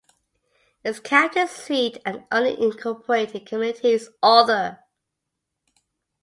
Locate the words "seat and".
1.45-2.23